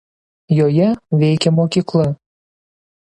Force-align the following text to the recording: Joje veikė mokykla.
Joje 0.59 0.87
veikė 1.25 1.53
mokykla. 1.59 2.09